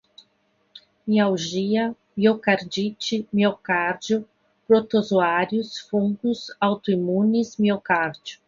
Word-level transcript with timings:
mialgia, 1.07 1.95
miocardite, 2.17 3.27
miocárdio, 3.33 4.25
protozoários, 4.67 5.77
fungos, 5.77 6.47
autoimunes, 6.59 7.57
miocárdio 7.57 8.39